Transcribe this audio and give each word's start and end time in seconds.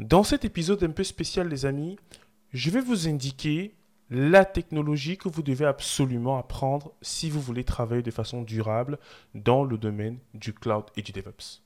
Dans 0.00 0.24
cet 0.24 0.44
épisode 0.44 0.82
un 0.82 0.90
peu 0.90 1.04
spécial, 1.04 1.48
les 1.48 1.66
amis, 1.66 1.96
je 2.52 2.68
vais 2.70 2.80
vous 2.80 3.06
indiquer 3.06 3.76
la 4.10 4.44
technologie 4.44 5.16
que 5.16 5.28
vous 5.28 5.42
devez 5.42 5.66
absolument 5.66 6.36
apprendre 6.36 6.92
si 7.00 7.30
vous 7.30 7.40
voulez 7.40 7.62
travailler 7.62 8.02
de 8.02 8.10
façon 8.10 8.42
durable 8.42 8.98
dans 9.36 9.62
le 9.62 9.78
domaine 9.78 10.18
du 10.34 10.52
cloud 10.52 10.86
et 10.96 11.02
du 11.02 11.12
DevOps. 11.12 11.62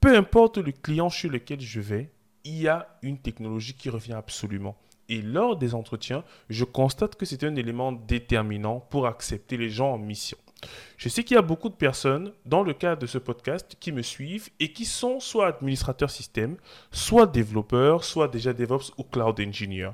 Peu 0.00 0.16
importe 0.16 0.58
le 0.58 0.70
client 0.70 1.10
sur 1.10 1.28
lequel 1.28 1.60
je 1.60 1.80
vais, 1.80 2.12
il 2.44 2.54
y 2.54 2.68
a 2.68 2.96
une 3.02 3.18
technologie 3.18 3.74
qui 3.74 3.90
revient 3.90 4.12
absolument. 4.12 4.76
Et 5.08 5.20
lors 5.20 5.56
des 5.56 5.74
entretiens, 5.74 6.22
je 6.48 6.62
constate 6.62 7.16
que 7.16 7.26
c'est 7.26 7.42
un 7.42 7.56
élément 7.56 7.90
déterminant 7.90 8.78
pour 8.78 9.08
accepter 9.08 9.56
les 9.56 9.70
gens 9.70 9.92
en 9.94 9.98
mission. 9.98 10.38
Je 10.96 11.08
sais 11.08 11.24
qu'il 11.24 11.34
y 11.34 11.38
a 11.38 11.42
beaucoup 11.42 11.68
de 11.68 11.74
personnes 11.74 12.32
dans 12.46 12.62
le 12.62 12.72
cadre 12.72 13.02
de 13.02 13.06
ce 13.06 13.18
podcast 13.18 13.76
qui 13.78 13.92
me 13.92 14.02
suivent 14.02 14.48
et 14.60 14.72
qui 14.72 14.84
sont 14.84 15.20
soit 15.20 15.48
administrateurs 15.48 16.10
système, 16.10 16.56
soit 16.90 17.26
développeurs, 17.26 18.04
soit 18.04 18.28
déjà 18.28 18.52
DevOps 18.52 18.92
ou 18.96 19.04
cloud 19.04 19.38
engineer. 19.40 19.90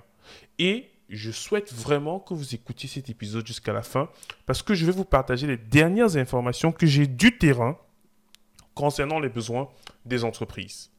Et 0.59 0.88
je 1.09 1.30
souhaite 1.30 1.73
vraiment 1.73 2.21
que 2.21 2.35
vous 2.35 2.55
écoutiez 2.55 2.88
cet 2.88 3.11
épisode 3.11 3.47
jusqu'à 3.47 3.73
la 3.73 3.83
fin 3.83 4.09
parce 4.47 4.62
que 4.62 4.75
je 4.75 4.87
vais 4.87 4.93
vous 4.93 5.05
partager 5.05 5.47
les 5.47 5.57
dernières 5.57 6.16
informations 6.16 6.73
que 6.73 6.87
j'ai 6.87 7.07
du 7.07 7.37
terrain 7.37 7.77
concernant 8.74 9.19
les 9.19 9.29
besoins 9.29 9.69
des 10.07 10.24
entreprises. 10.24 10.91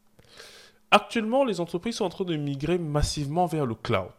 Actuellement, 0.92 1.44
les 1.44 1.60
entreprises 1.60 1.96
sont 1.96 2.06
en 2.06 2.10
train 2.10 2.26
de 2.26 2.36
migrer 2.36 2.78
massivement 2.78 3.48
vers 3.48 3.66
le 3.66 3.74
cloud. 3.74 4.12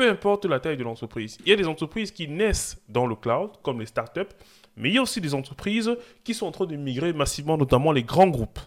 Peu 0.00 0.08
importe 0.08 0.46
la 0.46 0.60
taille 0.60 0.78
de 0.78 0.82
l'entreprise. 0.82 1.36
Il 1.44 1.50
y 1.50 1.52
a 1.52 1.56
des 1.56 1.66
entreprises 1.66 2.10
qui 2.10 2.26
naissent 2.26 2.82
dans 2.88 3.06
le 3.06 3.14
cloud, 3.14 3.50
comme 3.62 3.80
les 3.80 3.84
startups, 3.84 4.34
mais 4.74 4.88
il 4.88 4.94
y 4.94 4.98
a 4.98 5.02
aussi 5.02 5.20
des 5.20 5.34
entreprises 5.34 5.94
qui 6.24 6.32
sont 6.32 6.46
en 6.46 6.52
train 6.52 6.64
de 6.64 6.74
migrer 6.74 7.12
massivement, 7.12 7.58
notamment 7.58 7.92
les 7.92 8.02
grands 8.02 8.28
groupes. 8.28 8.60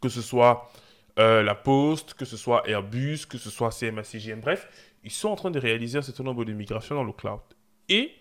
Que 0.00 0.08
ce 0.08 0.22
soit 0.22 0.70
euh, 1.18 1.42
la 1.42 1.56
Poste, 1.56 2.14
que 2.14 2.24
ce 2.24 2.36
soit 2.36 2.62
Airbus, 2.68 3.26
que 3.28 3.38
ce 3.38 3.50
soit 3.50 3.70
CMA-CGM, 3.70 4.40
bref, 4.40 4.68
ils 5.02 5.10
sont 5.10 5.30
en 5.30 5.34
train 5.34 5.50
de 5.50 5.58
réaliser 5.58 5.98
un 5.98 6.02
certain 6.02 6.22
nombre 6.22 6.44
de 6.44 6.52
migrations 6.52 6.94
dans 6.94 7.02
le 7.02 7.12
cloud. 7.12 7.40
Et 7.88 8.12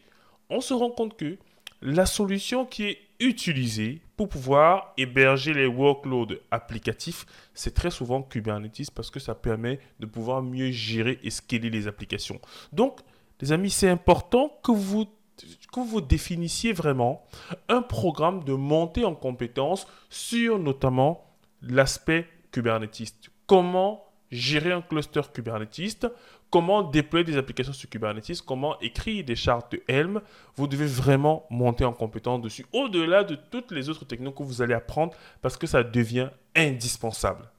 on 0.50 0.62
se 0.62 0.74
rend 0.74 0.90
compte 0.90 1.16
que 1.16 1.38
la 1.84 2.06
solution 2.06 2.66
qui 2.66 2.86
est 2.86 3.00
utilisée 3.20 4.02
pour 4.16 4.30
pouvoir 4.30 4.94
héberger 4.98 5.54
les 5.54 5.68
workloads 5.68 6.36
applicatifs, 6.50 7.26
c'est 7.54 7.74
très 7.74 7.92
souvent 7.92 8.22
Kubernetes 8.22 8.90
parce 8.96 9.12
que 9.12 9.20
ça 9.20 9.36
permet 9.36 9.80
de 10.00 10.06
pouvoir 10.06 10.42
mieux 10.42 10.72
gérer 10.72 11.20
et 11.24 11.30
scaler 11.30 11.70
les 11.70 11.88
applications. 11.88 12.40
Donc, 12.72 13.02
les 13.42 13.52
amis, 13.52 13.70
c'est 13.70 13.90
important 13.90 14.58
que 14.64 14.72
vous 14.72 16.02
définissiez 16.02 16.72
vraiment 16.72 17.26
un 17.68 17.82
programme 17.82 18.46
de 18.46 18.54
montée 18.54 19.04
en 19.04 19.16
compétences 19.16 19.86
sur 20.10 20.60
notamment 20.60 21.26
l'aspect 21.62 22.28
Kubernetes. 22.52 23.30
Comment 23.46 24.06
gérer 24.32 24.72
un 24.72 24.82
cluster 24.82 25.22
Kubernetes, 25.34 26.08
comment 26.54 26.84
déployer 26.84 27.26
des 27.26 27.36
applications 27.36 27.74
sur 27.74 27.90
Kubernetes, 27.90 28.44
comment 28.44 28.80
écrire 28.80 29.24
des 29.24 29.36
chartes 29.36 29.72
de 29.72 29.82
Helm? 29.88 30.22
Vous 30.56 30.68
devez 30.68 30.86
vraiment 30.86 31.48
monter 31.50 31.84
en 31.84 31.94
compétence 31.94 32.42
dessus, 32.42 32.64
au-delà 32.72 33.24
de 33.24 33.34
toutes 33.34 33.72
les 33.72 33.90
autres 33.90 34.06
techniques 34.06 34.36
que 34.36 34.44
vous 34.44 34.62
allez 34.62 34.76
apprendre, 34.76 35.14
parce 35.42 35.58
que 35.58 35.66
ça 35.66 35.82
devient 35.82 36.30
indispensable. 36.56 37.50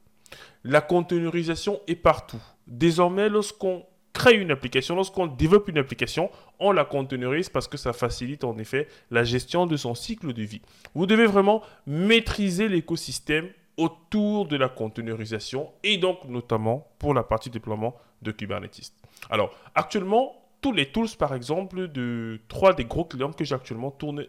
La 0.63 0.81
containerisation 0.81 1.81
est 1.89 1.97
partout. 1.97 2.41
Désormais, 2.69 3.29
lorsqu'on 3.29 3.85
crée 4.13 4.37
une 4.37 4.53
application, 4.53 4.95
lorsqu'on 4.95 5.27
développe 5.27 5.67
une 5.67 5.79
application, 5.79 6.31
on 6.61 6.71
la 6.71 6.85
containerise 6.85 7.49
parce 7.49 7.67
que 7.67 7.77
ça 7.77 7.93
facilite 7.93 8.45
en 8.45 8.57
effet 8.59 8.87
la 9.11 9.25
gestion 9.25 9.67
de 9.67 9.77
son 9.77 9.97
cycle 9.97 10.33
de 10.33 10.43
vie. 10.45 10.63
Vous 10.95 11.07
devez 11.07 11.27
vraiment 11.27 11.63
maîtriser 11.85 12.69
l'écosystème 12.69 13.49
autour 13.77 14.47
de 14.47 14.57
la 14.57 14.69
containerisation 14.69 15.73
et 15.83 15.99
donc 15.99 16.25
notamment 16.25 16.87
pour 16.99 17.15
la 17.15 17.23
partie 17.23 17.51
déploiement 17.51 17.95
de 18.23 18.31
Kubernetes. 18.31 18.93
Alors 19.31 19.55
actuellement, 19.75 20.35
tous 20.61 20.73
les 20.73 20.87
tools 20.87 21.09
par 21.19 21.35
exemple 21.35 21.89
de 21.89 22.41
trois 22.49 22.73
des 22.73 22.85
gros 22.85 23.05
clients 23.05 23.33
que 23.33 23.45
j'ai 23.45 23.55
actuellement 23.55 23.91
tournent 23.91 24.27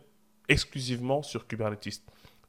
exclusivement 0.49 1.23
sur 1.23 1.47
Kubernetes. 1.47 2.01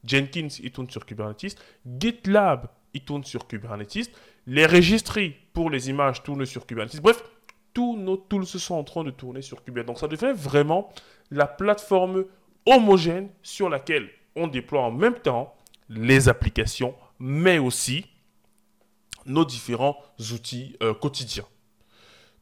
Jenkins, 0.05 0.49
il 0.63 0.71
tourne 0.71 0.89
sur 0.89 1.05
Kubernetes. 1.05 1.57
GitLab, 1.99 2.69
il 2.95 3.03
tourne 3.03 3.25
sur 3.25 3.47
Kubernetes. 3.47 4.11
Les 4.47 4.67
registries 4.67 5.35
pour 5.53 5.71
les 5.71 5.91
images 5.91 6.23
tournent 6.23 6.47
sur 6.47 6.67
Kubernetes. 6.67 7.01
Bref, 7.01 7.23
tous 7.75 7.97
nos 7.97 8.17
tools 8.17 8.47
sont 8.47 8.75
en 8.75 8.85
train 8.85 9.05
de 9.05 9.11
tourner 9.11 9.43
sur 9.43 9.63
Kubernetes. 9.65 9.89
Donc 9.89 9.99
ça 9.99 10.09
devient 10.09 10.33
vraiment 10.35 10.93
la 11.31 11.47
plateforme 11.47 12.25
homogène 12.65 13.29
sur 13.43 13.69
laquelle 13.69 14.09
on 14.35 14.47
déploie 14.47 14.83
en 14.83 14.93
même 14.93 15.15
temps 15.15 15.56
les 15.89 16.29
applications, 16.29 16.95
mais 17.19 17.59
aussi 17.59 18.07
nos 19.25 19.45
différents 19.45 19.97
outils 20.33 20.77
euh, 20.83 20.95
quotidiens. 20.95 21.47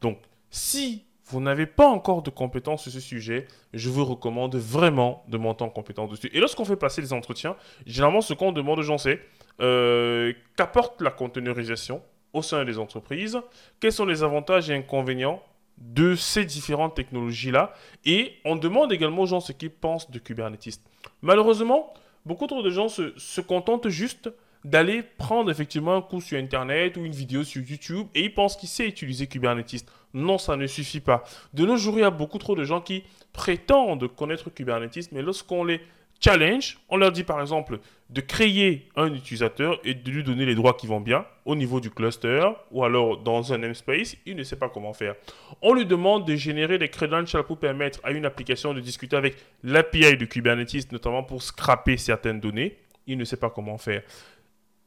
Donc, 0.01 0.19
si 0.51 1.05
vous 1.27 1.41
n'avez 1.41 1.67
pas 1.67 1.89
encore 1.89 2.23
de 2.23 2.31
compétences 2.31 2.83
sur 2.83 2.93
ce 2.93 3.01
sujet, 3.01 3.47
je 3.73 3.89
vous 3.89 4.05
recommande 4.05 4.57
vraiment 4.57 5.25
de 5.29 5.39
monter 5.39 5.65
en 5.65 5.71
compétence 5.71 6.11
dessus. 6.11 6.31
Et 6.35 6.41
lorsqu'on 6.41 6.65
fait 6.65 6.77
passer 6.77 7.01
les 7.01 7.13
entretiens, 7.13 7.57
généralement, 7.87 8.21
ce 8.21 8.35
qu'on 8.35 8.53
demande 8.53 8.79
aux 8.79 8.83
gens, 8.83 8.99
c'est 8.99 9.21
euh, 9.61 10.33
qu'apporte 10.57 11.01
la 11.01 11.11
containerisation 11.11 12.03
au 12.35 12.43
sein 12.43 12.65
des 12.65 12.79
entreprises, 12.79 13.41
quels 13.81 13.93
sont 13.93 14.05
les 14.05 14.23
avantages 14.23 14.69
et 14.69 14.75
inconvénients 14.75 15.43
de 15.79 16.15
ces 16.15 16.45
différentes 16.45 16.95
technologies-là, 16.95 17.73
et 18.05 18.35
on 18.45 18.57
demande 18.57 18.93
également 18.93 19.23
aux 19.23 19.27
gens 19.27 19.41
ce 19.41 19.53
qu'ils 19.53 19.71
pensent 19.71 20.11
de 20.11 20.19
Kubernetes. 20.19 20.81
Malheureusement, 21.23 21.95
beaucoup 22.25 22.47
trop 22.47 22.63
de 22.63 22.71
gens 22.71 22.89
se, 22.89 23.41
contentent 23.41 23.89
juste 23.89 24.31
d'aller 24.65 25.03
prendre 25.03 25.51
effectivement 25.51 25.97
un 25.97 26.01
cours 26.01 26.23
sur 26.23 26.39
Internet 26.39 26.97
ou 26.97 27.05
une 27.05 27.13
vidéo 27.13 27.45
sur 27.45 27.63
YouTube 27.63 28.07
et 28.15 28.25
ils 28.25 28.33
pensent 28.33 28.57
qu'ils 28.57 28.69
savent 28.69 28.87
utiliser 28.87 29.27
Kubernetes. 29.27 29.85
Non, 30.15 30.39
ça 30.39 30.57
ne 30.57 30.67
suffit 30.67 31.01
pas. 31.01 31.25
De 31.53 31.67
nos 31.67 31.77
jours, 31.77 31.99
il 31.99 32.01
y 32.01 32.05
a 32.05 32.11
beaucoup 32.11 32.39
trop 32.39 32.55
de 32.55 32.65
gens 32.65 32.81
qui 32.81 33.05
prétendent 33.33 34.09
connaître 34.15 34.49
Kubernetes, 34.49 35.13
mais 35.13 35.21
lorsqu'on 35.21 35.65
les 35.65 35.83
challenge, 36.21 36.79
on 36.89 36.97
leur 36.97 37.13
dit 37.13 37.25
par 37.25 37.41
exemple 37.41 37.79
de 38.11 38.21
créer 38.21 38.89
un 38.97 39.13
utilisateur 39.13 39.81
et 39.85 39.95
de 39.95 40.11
lui 40.11 40.23
donner 40.23 40.47
les 40.47 40.55
droits 40.55 40.75
qui 40.75 40.87
vont 40.87 41.01
bien 41.01 41.25
au 41.45 41.57
niveau 41.57 41.81
du 41.81 41.91
cluster 41.91 42.49
ou 42.71 42.85
alors 42.85 43.19
dans 43.19 43.53
un 43.53 43.59
namespace, 43.59 44.17
il 44.27 44.37
ne 44.37 44.43
sait 44.43 44.57
pas 44.57 44.69
comment 44.69 44.93
faire. 44.93 45.15
On 45.63 45.75
lui 45.75 45.87
demande 45.87 46.27
de 46.27 46.37
générer 46.37 46.79
des 46.79 46.89
credentials 46.89 47.45
pour 47.45 47.59
permettre 47.59 48.01
à 48.05 48.13
une 48.13 48.25
application 48.25 48.75
de 48.75 48.81
discuter 48.81 49.17
avec 49.17 49.37
l'API 49.63 50.17
de 50.17 50.25
Kubernetes, 50.25 50.93
notamment 50.93 51.23
pour 51.23 51.43
scraper 51.43 51.97
certaines 51.97 52.41
données, 52.41 52.77
il 53.07 53.19
ne 53.19 53.25
sait 53.25 53.37
pas 53.37 53.51
comment 53.51 53.79
faire. 53.79 54.03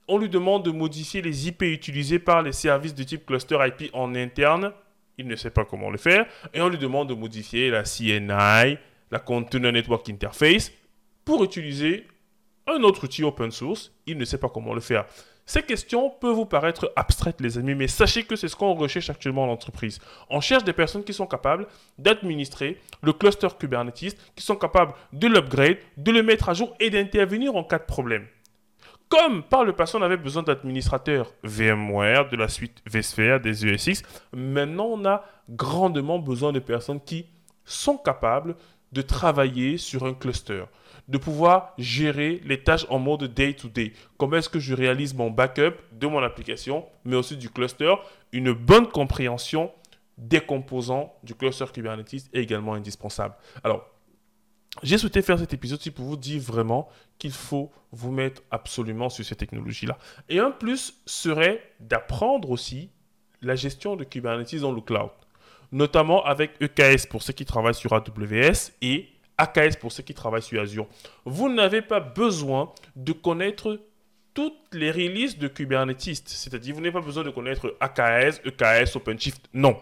On 0.07 0.17
lui 0.17 0.29
demande 0.29 0.63
de 0.63 0.71
modifier 0.71 1.21
les 1.21 1.47
IP 1.47 1.63
utilisés 1.63 2.19
par 2.19 2.41
les 2.41 2.53
services 2.53 2.95
de 2.95 3.03
type 3.03 3.25
cluster 3.25 3.57
IP 3.65 3.89
en 3.93 4.15
interne, 4.15 4.71
il 5.17 5.27
ne 5.27 5.35
sait 5.35 5.49
pas 5.49 5.65
comment 5.65 5.89
le 5.89 5.97
faire. 5.97 6.25
Et 6.53 6.61
on 6.61 6.69
lui 6.69 6.77
demande 6.77 7.09
de 7.09 7.13
modifier 7.13 7.69
la 7.69 7.83
CNI, 7.83 8.77
la 9.11 9.19
Container 9.19 9.71
Network 9.71 10.07
Interface, 10.09 10.71
pour 11.27 11.43
utiliser 11.43 12.07
un 12.67 12.83
autre 12.83 13.03
outil 13.03 13.21
open 13.25 13.51
source, 13.51 13.91
il 14.05 14.17
ne 14.17 14.23
sait 14.23 14.37
pas 14.37 14.47
comment 14.47 14.73
le 14.73 14.79
faire. 14.79 15.05
Ces 15.45 15.61
questions 15.61 16.09
peuvent 16.09 16.35
vous 16.35 16.45
paraître 16.45 16.89
abstraites, 16.95 17.41
les 17.41 17.57
amis, 17.57 17.75
mais 17.75 17.89
sachez 17.89 18.23
que 18.23 18.37
c'est 18.37 18.47
ce 18.47 18.55
qu'on 18.55 18.73
recherche 18.75 19.09
actuellement 19.09 19.43
en 19.43 19.49
entreprise. 19.49 19.99
On 20.29 20.39
cherche 20.39 20.63
des 20.63 20.71
personnes 20.71 21.03
qui 21.03 21.11
sont 21.11 21.27
capables 21.27 21.67
d'administrer 21.97 22.79
le 23.03 23.11
cluster 23.11 23.49
Kubernetes, 23.59 24.15
qui 24.37 24.43
sont 24.43 24.55
capables 24.55 24.93
de 25.11 25.27
l'upgrade, 25.27 25.79
de 25.97 26.13
le 26.13 26.23
mettre 26.23 26.47
à 26.47 26.53
jour 26.53 26.73
et 26.79 26.89
d'intervenir 26.89 27.57
en 27.57 27.65
cas 27.65 27.79
de 27.79 27.83
problème. 27.83 28.25
Comme 29.09 29.43
par 29.43 29.65
le 29.65 29.73
passé, 29.73 29.97
on 29.97 30.01
avait 30.03 30.15
besoin 30.15 30.43
d'administrateurs 30.43 31.33
VMware, 31.43 32.29
de 32.29 32.37
la 32.37 32.47
suite 32.47 32.81
vSphere, 32.85 33.41
des 33.41 33.65
ESX, 33.65 34.01
maintenant 34.31 34.85
on 34.85 35.03
a 35.03 35.25
grandement 35.49 36.19
besoin 36.19 36.53
de 36.53 36.59
personnes 36.59 37.01
qui 37.01 37.25
sont 37.65 37.97
capables 37.97 38.55
de 38.91 39.01
travailler 39.01 39.77
sur 39.77 40.03
un 40.05 40.13
cluster, 40.13 40.63
de 41.07 41.17
pouvoir 41.17 41.73
gérer 41.77 42.41
les 42.45 42.63
tâches 42.63 42.85
en 42.89 42.99
mode 42.99 43.33
day-to-day. 43.33 43.93
Comment 44.17 44.37
est-ce 44.37 44.49
que 44.49 44.59
je 44.59 44.73
réalise 44.73 45.13
mon 45.13 45.29
backup 45.29 45.75
de 45.91 46.07
mon 46.07 46.23
application, 46.23 46.85
mais 47.05 47.15
aussi 47.15 47.37
du 47.37 47.49
cluster. 47.49 47.93
Une 48.31 48.53
bonne 48.53 48.87
compréhension 48.87 49.71
des 50.17 50.41
composants 50.41 51.13
du 51.23 51.35
cluster 51.35 51.65
Kubernetes 51.73 52.13
est 52.13 52.41
également 52.41 52.73
indispensable. 52.73 53.35
Alors, 53.63 53.85
j'ai 54.83 54.97
souhaité 54.97 55.21
faire 55.21 55.39
cet 55.39 55.53
épisode 55.53 55.79
pour 55.91 56.05
vous 56.05 56.17
dire 56.17 56.41
vraiment 56.41 56.87
qu'il 57.17 57.31
faut 57.31 57.71
vous 57.91 58.11
mettre 58.11 58.43
absolument 58.51 59.09
sur 59.09 59.25
ces 59.25 59.35
technologies-là. 59.35 59.97
Et 60.29 60.39
un 60.39 60.51
plus 60.51 61.01
serait 61.05 61.61
d'apprendre 61.79 62.51
aussi 62.51 62.89
la 63.41 63.55
gestion 63.55 63.95
de 63.95 64.03
Kubernetes 64.03 64.59
dans 64.59 64.71
le 64.71 64.81
cloud 64.81 65.09
notamment 65.71 66.23
avec 66.25 66.51
EKS 66.61 67.07
pour 67.07 67.23
ceux 67.23 67.33
qui 67.33 67.45
travaillent 67.45 67.75
sur 67.75 67.93
AWS 67.93 68.71
et 68.81 69.09
AKS 69.37 69.77
pour 69.79 69.91
ceux 69.91 70.03
qui 70.03 70.13
travaillent 70.13 70.41
sur 70.41 70.61
Azure. 70.61 70.87
Vous 71.25 71.49
n'avez 71.49 71.81
pas 71.81 71.99
besoin 71.99 72.71
de 72.95 73.11
connaître 73.11 73.79
toutes 74.33 74.73
les 74.73 74.91
releases 74.91 75.37
de 75.37 75.47
Kubernetes, 75.47 76.27
c'est-à-dire 76.27 76.75
vous 76.75 76.81
n'avez 76.81 76.93
pas 76.93 77.01
besoin 77.01 77.23
de 77.23 77.31
connaître 77.31 77.75
AKS, 77.79 78.41
EKS, 78.45 78.95
OpenShift. 78.95 79.49
Non. 79.53 79.77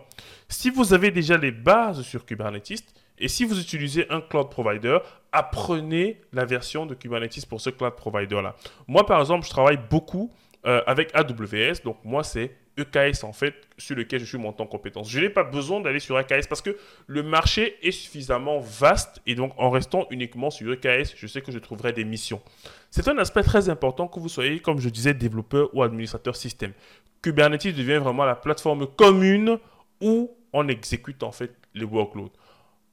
Si 0.47 0.69
vous 0.69 0.93
avez 0.93 1.11
déjà 1.11 1.37
les 1.37 1.51
bases 1.51 2.01
sur 2.03 2.25
Kubernetes 2.25 2.85
et 3.17 3.27
si 3.27 3.43
vous 3.45 3.59
utilisez 3.59 4.09
un 4.09 4.21
cloud 4.21 4.49
provider, 4.49 4.99
apprenez 5.31 6.21
la 6.31 6.45
version 6.45 6.85
de 6.85 6.95
Kubernetes 6.95 7.45
pour 7.45 7.59
ce 7.61 7.69
cloud 7.69 7.95
provider-là. 7.95 8.55
Moi, 8.87 9.05
par 9.05 9.19
exemple, 9.19 9.45
je 9.45 9.49
travaille 9.49 9.79
beaucoup 9.89 10.31
euh, 10.65 10.81
avec 10.87 11.11
AWS. 11.13 11.83
Donc 11.83 11.97
moi, 12.03 12.23
c'est 12.23 12.55
EKS 12.77 13.23
en 13.23 13.33
fait 13.33 13.55
sur 13.77 13.95
lequel 13.95 14.19
je 14.19 14.25
suis 14.25 14.37
monté 14.37 14.61
en 14.61 14.67
compétence. 14.67 15.09
Je 15.09 15.19
n'ai 15.19 15.29
pas 15.29 15.43
besoin 15.43 15.81
d'aller 15.81 15.99
sur 15.99 16.19
EKS 16.19 16.47
parce 16.47 16.61
que 16.61 16.77
le 17.07 17.23
marché 17.23 17.77
est 17.81 17.91
suffisamment 17.91 18.59
vaste 18.59 19.21
et 19.25 19.35
donc 19.35 19.53
en 19.57 19.69
restant 19.69 20.07
uniquement 20.09 20.49
sur 20.49 20.71
EKS, 20.71 21.13
je 21.15 21.27
sais 21.27 21.41
que 21.41 21.51
je 21.51 21.59
trouverai 21.59 21.93
des 21.93 22.05
missions. 22.05 22.41
C'est 22.91 23.07
un 23.07 23.17
aspect 23.17 23.43
très 23.43 23.69
important 23.69 24.07
que 24.07 24.19
vous 24.19 24.29
soyez, 24.29 24.59
comme 24.59 24.79
je 24.79 24.89
disais, 24.89 25.13
développeur 25.13 25.69
ou 25.73 25.83
administrateur 25.83 26.35
système. 26.35 26.73
Kubernetes 27.21 27.75
devient 27.75 27.97
vraiment 27.97 28.25
la 28.25 28.35
plateforme 28.35 28.87
commune 28.87 29.57
où 30.01 30.31
on 30.53 30.67
exécute 30.67 31.23
en 31.23 31.31
fait 31.31 31.51
les 31.73 31.85
workloads. 31.85 32.31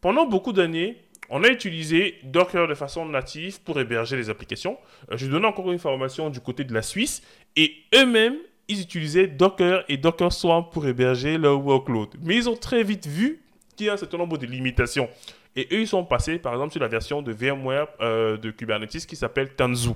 Pendant 0.00 0.26
beaucoup 0.26 0.52
d'années, 0.52 0.96
on 1.31 1.44
a 1.44 1.49
utilisé 1.49 2.19
Docker 2.25 2.69
de 2.69 2.75
façon 2.75 3.06
native 3.06 3.62
pour 3.62 3.81
héberger 3.81 4.17
les 4.17 4.29
applications. 4.29 4.76
Euh, 5.11 5.17
je 5.17 5.26
donne 5.26 5.44
encore 5.44 5.70
une 5.73 5.79
formation 5.79 6.29
du 6.29 6.40
côté 6.40 6.64
de 6.64 6.75
la 6.75 6.82
Suisse 6.82 7.23
et 7.56 7.75
eux-mêmes, 7.94 8.37
ils 8.69 8.81
utilisaient 8.81 9.26
Docker 9.26 9.85
et 9.88 9.97
Docker 9.97 10.32
Swarm 10.32 10.70
pour 10.70 10.87
héberger 10.87 11.38
leur 11.38 11.64
workload. 11.64 12.11
Mais 12.23 12.37
ils 12.37 12.49
ont 12.49 12.56
très 12.56 12.82
vite 12.82 13.06
vu 13.06 13.43
qu'il 13.76 13.87
y 13.87 13.91
a 13.91 13.94
un 13.94 13.97
certain 13.97 14.19
nombre 14.19 14.38
de 14.38 14.47
limitations. 14.47 15.09
Et 15.55 15.69
eux, 15.73 15.81
ils 15.81 15.88
sont 15.88 16.05
passés, 16.05 16.38
par 16.38 16.55
exemple, 16.55 16.73
sur 16.73 16.81
la 16.81 16.88
version 16.88 17.20
de 17.20 17.32
VMware 17.32 17.88
euh, 18.00 18.37
de 18.38 18.50
Kubernetes 18.50 19.06
qui 19.06 19.17
s'appelle 19.17 19.55
Tanzu. 19.55 19.91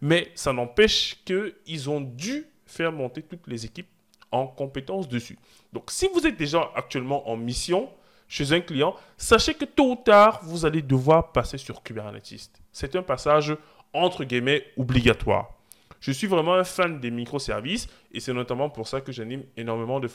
Mais 0.00 0.30
ça 0.34 0.52
n'empêche 0.52 1.16
qu'ils 1.24 1.90
ont 1.90 2.00
dû 2.00 2.46
faire 2.66 2.92
monter 2.92 3.22
toutes 3.22 3.46
les 3.48 3.64
équipes 3.64 3.88
en 4.30 4.46
compétences 4.46 5.08
dessus. 5.08 5.36
Donc, 5.72 5.90
si 5.90 6.08
vous 6.14 6.26
êtes 6.26 6.36
déjà 6.36 6.70
actuellement 6.76 7.28
en 7.28 7.36
mission 7.36 7.90
chez 8.28 8.52
un 8.52 8.60
client, 8.60 8.94
sachez 9.16 9.54
que 9.54 9.64
tôt 9.64 9.92
ou 9.92 9.96
tard, 9.96 10.40
vous 10.44 10.64
allez 10.64 10.82
devoir 10.82 11.32
passer 11.32 11.58
sur 11.58 11.82
Kubernetes. 11.82 12.50
C'est 12.72 12.94
un 12.94 13.02
passage 13.02 13.56
entre 13.92 14.22
guillemets 14.22 14.64
obligatoire. 14.76 15.59
Je 16.00 16.12
suis 16.12 16.26
vraiment 16.26 16.54
un 16.54 16.64
fan 16.64 17.00
des 17.00 17.10
microservices 17.10 17.88
et 18.12 18.20
c'est 18.20 18.32
notamment 18.32 18.70
pour 18.70 18.88
ça 18.88 19.00
que 19.00 19.12
j'anime 19.12 19.44
énormément 19.56 20.00
de, 20.00 20.08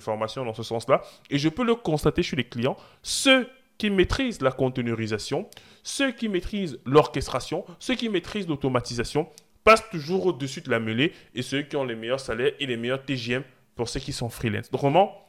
formations 0.00 0.44
dans 0.44 0.54
ce 0.54 0.62
sens-là. 0.62 1.02
Et 1.30 1.38
je 1.38 1.48
peux 1.48 1.64
le 1.64 1.74
constater 1.74 2.22
chez 2.22 2.36
les 2.36 2.44
clients. 2.44 2.76
Ceux 3.02 3.48
qui 3.78 3.90
maîtrisent 3.90 4.40
la 4.40 4.52
containerisation, 4.52 5.48
ceux 5.82 6.12
qui 6.12 6.28
maîtrisent 6.28 6.78
l'orchestration, 6.86 7.64
ceux 7.80 7.96
qui 7.96 8.08
maîtrisent 8.08 8.46
l'automatisation 8.46 9.28
passent 9.64 9.88
toujours 9.90 10.26
au-dessus 10.26 10.60
de 10.60 10.70
la 10.70 10.78
mêlée 10.78 11.12
et 11.34 11.42
ceux 11.42 11.62
qui 11.62 11.74
ont 11.76 11.84
les 11.84 11.96
meilleurs 11.96 12.20
salaires 12.20 12.52
et 12.60 12.66
les 12.66 12.76
meilleurs 12.76 13.04
TGM 13.04 13.42
pour 13.74 13.88
ceux 13.88 13.98
qui 13.98 14.12
sont 14.12 14.28
freelance. 14.28 14.70
Donc 14.70 14.82
vraiment, 14.82 15.26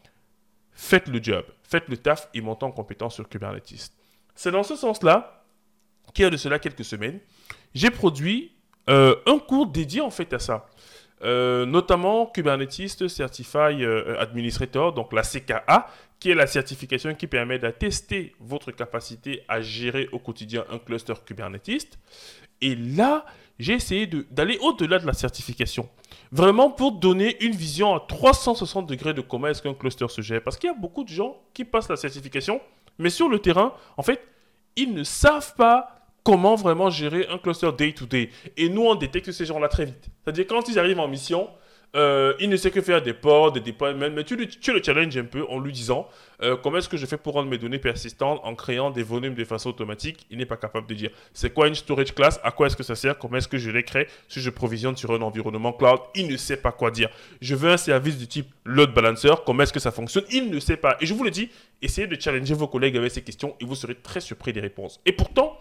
faites 0.71 1.07
le 1.07 1.23
job, 1.23 1.45
faites 1.63 1.87
le 1.87 1.97
taf 1.97 2.29
et 2.33 2.41
montez 2.41 2.65
en 2.65 2.71
compétence 2.71 3.15
sur 3.15 3.27
Kubernetes. 3.27 3.91
C'est 4.35 4.51
dans 4.51 4.63
ce 4.63 4.75
sens-là 4.75 5.45
qu'il 6.13 6.23
y 6.23 6.25
a 6.25 6.29
de 6.29 6.37
cela 6.37 6.59
quelques 6.59 6.85
semaines, 6.85 7.19
j'ai 7.73 7.89
produit 7.89 8.54
euh, 8.89 9.15
un 9.25 9.39
cours 9.39 9.67
dédié 9.67 10.01
en 10.01 10.11
fait 10.11 10.31
à 10.33 10.39
ça. 10.39 10.67
Euh, 11.23 11.65
notamment 11.65 12.25
Kubernetes 12.27 13.07
Certified 13.07 13.81
euh, 13.81 14.19
Administrator, 14.19 14.93
donc 14.93 15.13
la 15.13 15.21
CKA, 15.21 15.87
qui 16.19 16.29
est 16.29 16.35
la 16.35 16.45
certification 16.45 17.15
qui 17.15 17.27
permet 17.27 17.57
d'attester 17.57 18.35
votre 18.39 18.71
capacité 18.71 19.41
à 19.47 19.61
gérer 19.61 20.09
au 20.11 20.19
quotidien 20.19 20.65
un 20.69 20.77
cluster 20.77 21.13
Kubernetes. 21.25 21.97
Et 22.61 22.75
là, 22.75 23.25
j'ai 23.59 23.73
essayé 23.73 24.07
d'aller 24.29 24.57
au-delà 24.61 24.99
de 24.99 25.07
la 25.07 25.13
certification. 25.13 25.89
Vraiment 26.31 26.69
pour 26.69 26.91
donner 26.91 27.41
une 27.43 27.55
vision 27.55 27.95
à 27.95 28.01
360 28.01 28.87
degrés 28.87 29.13
de 29.13 29.21
comment 29.21 29.47
est-ce 29.47 29.61
qu'un 29.61 29.73
cluster 29.73 30.07
se 30.09 30.21
gère. 30.21 30.43
Parce 30.43 30.57
qu'il 30.57 30.69
y 30.69 30.73
a 30.73 30.77
beaucoup 30.77 31.03
de 31.03 31.09
gens 31.09 31.37
qui 31.53 31.63
passent 31.63 31.89
la 31.89 31.95
certification, 31.95 32.59
mais 32.99 33.09
sur 33.09 33.29
le 33.29 33.39
terrain, 33.39 33.73
en 33.97 34.03
fait, 34.03 34.21
ils 34.75 34.93
ne 34.93 35.03
savent 35.03 35.55
pas 35.55 35.94
comment 36.25 36.55
vraiment 36.55 36.89
gérer 36.89 37.27
un 37.29 37.37
cluster 37.37 37.69
day-to-day. 37.77 38.29
Et 38.57 38.67
nous, 38.67 38.81
on 38.81 38.95
détecte 38.95 39.31
ces 39.31 39.45
gens-là 39.45 39.69
très 39.69 39.85
vite. 39.85 40.09
C'est-à-dire, 40.23 40.47
quand 40.47 40.67
ils 40.67 40.79
arrivent 40.79 40.99
en 40.99 41.07
mission, 41.07 41.47
euh, 41.95 42.33
il 42.41 42.49
ne 42.49 42.57
sait 42.57 42.71
que 42.71 42.81
faire 42.81 43.01
des 43.01 43.13
ports, 43.13 43.53
des 43.53 43.61
déploiements, 43.61 44.09
mais 44.11 44.25
tu, 44.25 44.35
tu 44.47 44.73
le 44.73 44.83
challenges 44.83 45.15
un 45.15 45.23
peu 45.23 45.45
en 45.47 45.59
lui 45.59 45.71
disant 45.71 46.09
euh, 46.41 46.57
comment 46.57 46.79
est-ce 46.79 46.89
que 46.89 46.97
je 46.97 47.05
fais 47.05 47.15
pour 47.15 47.35
rendre 47.35 47.49
mes 47.49 47.57
données 47.57 47.79
persistantes 47.79 48.41
en 48.43 48.53
créant 48.53 48.91
des 48.91 49.03
volumes 49.03 49.35
de 49.35 49.45
façon 49.45 49.69
automatique? 49.69 50.25
Il 50.29 50.37
n'est 50.37 50.45
pas 50.45 50.57
capable 50.57 50.87
de 50.87 50.93
dire 50.93 51.11
c'est 51.33 51.53
quoi 51.53 51.69
une 51.69 51.75
storage 51.75 52.13
class, 52.13 52.37
à 52.43 52.51
quoi 52.51 52.67
est-ce 52.67 52.75
que 52.75 52.83
ça 52.83 52.95
sert, 52.95 53.17
comment 53.17 53.37
est-ce 53.37 53.47
que 53.47 53.57
je 53.57 53.69
les 53.69 53.83
crée, 53.83 54.09
si 54.27 54.41
je 54.41 54.49
provisionne 54.49 54.97
sur 54.97 55.11
un 55.11 55.21
environnement 55.21 55.71
cloud. 55.71 55.99
Il 56.15 56.27
ne 56.27 56.35
sait 56.35 56.57
pas 56.57 56.73
quoi 56.73 56.91
dire. 56.91 57.09
Je 57.39 57.55
veux 57.55 57.71
un 57.71 57.77
service 57.77 58.17
du 58.17 58.27
type 58.27 58.49
load 58.65 58.93
balancer, 58.93 59.31
comment 59.45 59.63
est-ce 59.63 59.71
que 59.71 59.79
ça 59.79 59.91
fonctionne? 59.91 60.25
Il 60.31 60.51
ne 60.51 60.59
sait 60.59 60.77
pas. 60.77 60.97
Et 60.99 61.05
je 61.05 61.13
vous 61.13 61.23
le 61.23 61.31
dis, 61.31 61.49
essayez 61.81 62.07
de 62.07 62.19
challenger 62.19 62.55
vos 62.55 62.67
collègues 62.67 62.97
avec 62.97 63.11
ces 63.11 63.21
questions 63.21 63.55
et 63.61 63.65
vous 63.65 63.75
serez 63.75 63.95
très 63.95 64.19
surpris 64.19 64.51
des 64.51 64.59
réponses. 64.59 64.99
Et 65.05 65.13
pourtant, 65.13 65.57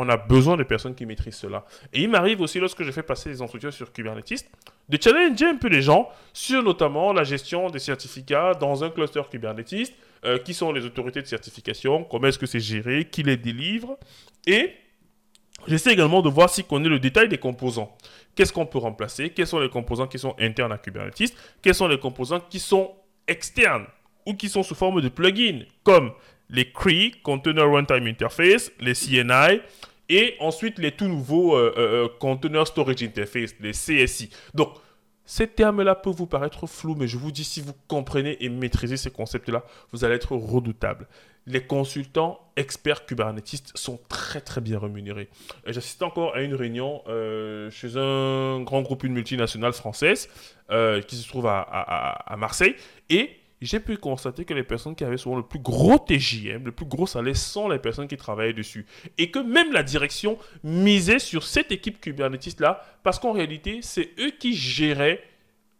on 0.00 0.08
a 0.08 0.16
besoin 0.16 0.56
de 0.56 0.62
personnes 0.62 0.94
qui 0.94 1.04
maîtrisent 1.06 1.34
cela. 1.34 1.64
Et 1.92 2.02
il 2.02 2.08
m'arrive 2.08 2.40
aussi, 2.40 2.60
lorsque 2.60 2.84
je 2.84 2.90
fais 2.92 3.02
passer 3.02 3.30
les 3.30 3.42
entretiens 3.42 3.72
sur 3.72 3.92
Kubernetes, 3.92 4.48
de 4.88 4.98
challenger 5.02 5.46
un 5.46 5.56
peu 5.56 5.66
les 5.66 5.82
gens 5.82 6.08
sur 6.32 6.62
notamment 6.62 7.12
la 7.12 7.24
gestion 7.24 7.68
des 7.68 7.80
certificats 7.80 8.54
dans 8.54 8.84
un 8.84 8.90
cluster 8.90 9.22
Kubernetes, 9.28 9.92
euh, 10.24 10.38
qui 10.38 10.54
sont 10.54 10.70
les 10.72 10.84
autorités 10.84 11.20
de 11.20 11.26
certification, 11.26 12.04
comment 12.04 12.28
est-ce 12.28 12.38
que 12.38 12.46
c'est 12.46 12.60
géré, 12.60 13.06
qui 13.10 13.24
les 13.24 13.36
délivre. 13.36 13.98
Et 14.46 14.72
j'essaie 15.66 15.92
également 15.92 16.22
de 16.22 16.28
voir 16.28 16.48
si 16.48 16.62
connaît 16.62 16.88
le 16.88 17.00
détail 17.00 17.28
des 17.28 17.38
composants. 17.38 17.96
Qu'est-ce 18.36 18.52
qu'on 18.52 18.66
peut 18.66 18.78
remplacer? 18.78 19.30
Quels 19.30 19.48
sont 19.48 19.58
les 19.58 19.68
composants 19.68 20.06
qui 20.06 20.20
sont 20.20 20.36
internes 20.38 20.72
à 20.72 20.78
Kubernetes? 20.78 21.34
Quels 21.60 21.74
sont 21.74 21.88
les 21.88 21.98
composants 21.98 22.40
qui 22.40 22.60
sont 22.60 22.94
externes 23.26 23.86
ou 24.26 24.34
qui 24.34 24.48
sont 24.48 24.62
sous 24.62 24.76
forme 24.76 25.00
de 25.00 25.08
plugins, 25.08 25.64
comme 25.82 26.12
les 26.50 26.70
CRI, 26.70 27.12
Container 27.22 27.70
Runtime 27.70 28.06
Interface, 28.06 28.72
les 28.80 28.94
CNI, 28.94 29.60
et 30.08 30.36
ensuite 30.40 30.78
les 30.78 30.92
tout 30.92 31.08
nouveaux 31.08 31.56
euh, 31.56 31.74
euh, 31.76 32.04
euh, 32.04 32.08
Container 32.18 32.66
Storage 32.66 33.02
Interface, 33.02 33.54
les 33.60 33.72
CSI. 33.72 34.30
Donc, 34.54 34.70
ces 35.24 35.46
termes-là 35.46 35.94
peuvent 35.94 36.14
vous 36.14 36.26
paraître 36.26 36.66
flous, 36.66 36.94
mais 36.94 37.06
je 37.06 37.18
vous 37.18 37.30
dis, 37.30 37.44
si 37.44 37.60
vous 37.60 37.74
comprenez 37.86 38.42
et 38.42 38.48
maîtrisez 38.48 38.96
ces 38.96 39.10
concepts-là, 39.10 39.62
vous 39.92 40.04
allez 40.04 40.14
être 40.14 40.34
redoutable. 40.34 41.06
Les 41.46 41.62
consultants 41.62 42.40
experts 42.56 43.04
Kubernetes 43.04 43.72
sont 43.74 44.00
très 44.08 44.40
très 44.40 44.62
bien 44.62 44.78
rémunérés. 44.78 45.28
J'assiste 45.66 46.02
encore 46.02 46.34
à 46.34 46.40
une 46.40 46.54
réunion 46.54 47.02
chez 47.70 47.96
un 47.96 48.60
grand 48.62 48.80
groupe, 48.80 49.04
une 49.04 49.12
multinationale 49.12 49.74
française, 49.74 50.28
qui 51.06 51.16
se 51.16 51.28
trouve 51.28 51.46
à, 51.46 51.60
à 51.60 52.36
Marseille, 52.38 52.74
et 53.10 53.30
j'ai 53.60 53.80
pu 53.80 53.96
constater 53.96 54.44
que 54.44 54.54
les 54.54 54.62
personnes 54.62 54.94
qui 54.94 55.04
avaient 55.04 55.16
souvent 55.16 55.36
le 55.36 55.42
plus 55.42 55.58
gros 55.58 55.98
TJM, 55.98 56.64
le 56.64 56.72
plus 56.72 56.86
gros 56.86 57.06
salaire, 57.06 57.36
sont 57.36 57.68
les 57.68 57.78
personnes 57.78 58.06
qui 58.06 58.16
travaillaient 58.16 58.52
dessus. 58.52 58.86
Et 59.18 59.30
que 59.30 59.40
même 59.40 59.72
la 59.72 59.82
direction 59.82 60.38
misait 60.62 61.18
sur 61.18 61.42
cette 61.42 61.72
équipe 61.72 62.00
Kubernetes-là, 62.00 62.84
parce 63.02 63.18
qu'en 63.18 63.32
réalité, 63.32 63.80
c'est 63.82 64.10
eux 64.20 64.30
qui 64.38 64.54
géraient 64.54 65.22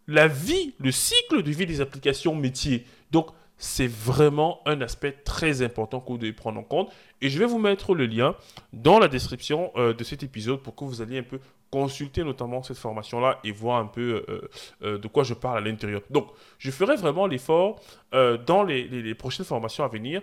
la 0.07 0.27
vie, 0.27 0.73
le 0.79 0.91
cycle 0.91 1.43
de 1.43 1.51
vie 1.51 1.65
des 1.65 1.81
applications 1.81 2.35
métiers. 2.35 2.85
Donc, 3.11 3.29
c'est 3.59 3.87
vraiment 3.87 4.61
un 4.65 4.79
aspect 4.81 5.11
très 5.11 5.61
important 5.61 5.99
que 5.99 6.07
vous 6.07 6.17
devez 6.17 6.33
prendre 6.33 6.59
en 6.59 6.63
compte. 6.63 6.91
Et 7.21 7.29
je 7.29 7.37
vais 7.37 7.45
vous 7.45 7.59
mettre 7.59 7.93
le 7.93 8.05
lien 8.05 8.35
dans 8.71 8.99
la 8.99 9.09
description 9.09 9.71
euh, 9.75 9.93
de 9.93 10.03
cet 10.03 10.23
épisode 10.23 10.61
pour 10.61 10.75
que 10.75 10.85
vous 10.85 11.01
alliez 11.01 11.19
un 11.19 11.23
peu 11.23 11.39
consulter 11.69 12.23
notamment 12.23 12.63
cette 12.63 12.77
formation-là 12.77 13.39
et 13.43 13.51
voir 13.51 13.79
un 13.79 13.85
peu 13.85 14.23
euh, 14.29 14.49
euh, 14.81 14.97
de 14.97 15.07
quoi 15.09 15.23
je 15.23 15.33
parle 15.33 15.57
à 15.57 15.61
l'intérieur. 15.61 16.01
Donc, 16.09 16.29
je 16.57 16.71
ferai 16.71 16.95
vraiment 16.95 17.27
l'effort 17.27 17.79
dans 18.11 18.63
les, 18.63 19.13
prochaines 19.13 19.45
formations 19.45 19.83
à 19.83 19.87
venir 19.87 20.21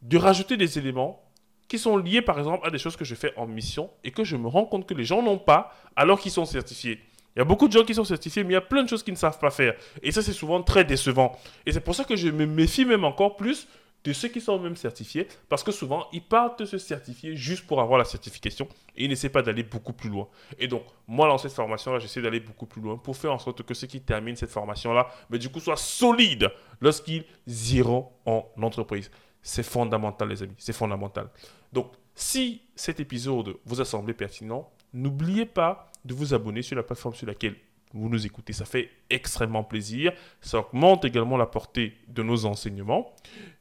de 0.00 0.16
rajouter 0.16 0.56
des 0.56 0.78
éléments 0.78 1.22
qui 1.66 1.78
sont 1.78 1.98
liés 1.98 2.22
par 2.22 2.38
exemple 2.38 2.66
à 2.66 2.70
des 2.70 2.78
choses 2.78 2.96
que 2.96 3.04
je 3.04 3.14
fais 3.14 3.34
en 3.36 3.46
mission 3.46 3.90
et 4.04 4.12
que 4.12 4.24
je 4.24 4.36
me 4.36 4.46
rends 4.46 4.64
compte 4.64 4.86
que 4.86 4.94
les 4.94 5.04
gens 5.04 5.22
n'ont 5.22 5.38
pas 5.38 5.74
alors 5.96 6.20
qu'ils 6.20 6.30
sont 6.30 6.46
certifiés. 6.46 7.00
Il 7.36 7.40
y 7.40 7.42
a 7.42 7.44
beaucoup 7.44 7.68
de 7.68 7.72
gens 7.72 7.84
qui 7.84 7.94
sont 7.94 8.04
certifiés, 8.04 8.42
mais 8.42 8.50
il 8.50 8.54
y 8.54 8.56
a 8.56 8.60
plein 8.60 8.82
de 8.82 8.88
choses 8.88 9.02
qu'ils 9.02 9.14
ne 9.14 9.18
savent 9.18 9.38
pas 9.38 9.50
faire. 9.50 9.74
Et 10.02 10.10
ça, 10.10 10.22
c'est 10.22 10.32
souvent 10.32 10.62
très 10.62 10.84
décevant. 10.84 11.38
Et 11.66 11.72
c'est 11.72 11.80
pour 11.80 11.94
ça 11.94 12.04
que 12.04 12.16
je 12.16 12.28
me 12.28 12.46
méfie 12.46 12.84
même 12.84 13.04
encore 13.04 13.36
plus 13.36 13.68
de 14.04 14.12
ceux 14.12 14.28
qui 14.28 14.40
sont 14.40 14.58
même 14.58 14.76
certifiés, 14.76 15.26
parce 15.48 15.62
que 15.62 15.72
souvent, 15.72 16.06
ils 16.12 16.22
partent 16.22 16.64
se 16.64 16.78
certifier 16.78 17.34
juste 17.36 17.66
pour 17.66 17.80
avoir 17.80 17.98
la 17.98 18.04
certification 18.04 18.68
et 18.96 19.04
ils 19.04 19.08
n'essaient 19.08 19.28
pas 19.28 19.42
d'aller 19.42 19.64
beaucoup 19.64 19.92
plus 19.92 20.08
loin. 20.08 20.28
Et 20.58 20.68
donc, 20.68 20.82
moi, 21.06 21.28
dans 21.28 21.38
cette 21.38 21.52
formation-là, 21.52 21.98
j'essaie 21.98 22.22
d'aller 22.22 22.40
beaucoup 22.40 22.66
plus 22.66 22.80
loin 22.80 22.96
pour 22.96 23.16
faire 23.16 23.32
en 23.32 23.38
sorte 23.38 23.62
que 23.62 23.74
ceux 23.74 23.86
qui 23.86 24.00
terminent 24.00 24.36
cette 24.36 24.50
formation-là, 24.50 25.08
mais 25.30 25.38
du 25.38 25.48
coup, 25.48 25.60
soient 25.60 25.76
solides 25.76 26.50
lorsqu'ils 26.80 27.24
iront 27.72 28.08
en 28.24 28.46
entreprise. 28.62 29.10
C'est 29.42 29.62
fondamental, 29.62 30.28
les 30.28 30.42
amis, 30.42 30.54
c'est 30.58 30.72
fondamental. 30.72 31.28
Donc, 31.72 31.92
si 32.14 32.62
cet 32.74 33.00
épisode 33.00 33.56
vous 33.64 33.80
a 33.80 33.84
semblé 33.84 34.14
pertinent, 34.14 34.70
n'oubliez 34.92 35.46
pas 35.46 35.90
de 36.08 36.14
vous 36.14 36.34
abonner 36.34 36.62
sur 36.62 36.74
la 36.74 36.82
plateforme 36.82 37.14
sur 37.14 37.26
laquelle 37.26 37.54
vous 37.92 38.08
nous 38.08 38.26
écoutez. 38.26 38.52
Ça 38.52 38.64
fait 38.64 38.90
extrêmement 39.10 39.62
plaisir. 39.62 40.12
Ça 40.40 40.58
augmente 40.58 41.04
également 41.04 41.36
la 41.36 41.46
portée 41.46 41.94
de 42.08 42.22
nos 42.22 42.46
enseignements. 42.46 43.14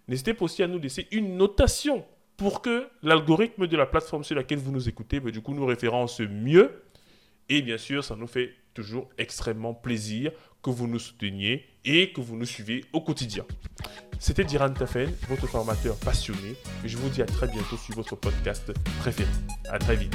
N'hésitez 0.07 0.33
pas 0.33 0.45
aussi 0.45 0.63
à 0.63 0.67
nous 0.67 0.79
laisser 0.79 1.07
une 1.11 1.37
notation 1.37 2.05
pour 2.37 2.61
que 2.61 2.87
l'algorithme 3.03 3.67
de 3.67 3.77
la 3.77 3.85
plateforme 3.85 4.23
sur 4.23 4.35
laquelle 4.35 4.59
vous 4.59 4.71
nous 4.71 4.87
écoutez, 4.87 5.19
ben, 5.19 5.31
du 5.31 5.41
coup, 5.41 5.53
nous 5.53 5.65
référence 5.65 6.19
mieux. 6.19 6.83
Et 7.49 7.61
bien 7.61 7.77
sûr, 7.77 8.03
ça 8.03 8.15
nous 8.15 8.27
fait 8.27 8.53
toujours 8.73 9.09
extrêmement 9.17 9.73
plaisir 9.73 10.31
que 10.61 10.69
vous 10.69 10.87
nous 10.87 10.99
souteniez 10.99 11.65
et 11.83 12.11
que 12.11 12.21
vous 12.21 12.35
nous 12.35 12.45
suivez 12.45 12.85
au 12.93 13.01
quotidien. 13.01 13.45
C'était 14.19 14.43
Diran 14.43 14.69
Tafen, 14.69 15.11
votre 15.29 15.47
formateur 15.47 15.95
passionné. 15.97 16.55
Je 16.83 16.97
vous 16.97 17.09
dis 17.09 17.21
à 17.21 17.25
très 17.25 17.47
bientôt 17.47 17.77
sur 17.77 17.95
votre 17.95 18.15
podcast 18.15 18.71
préféré. 18.99 19.29
À 19.69 19.79
très 19.79 19.95
vite. 19.95 20.13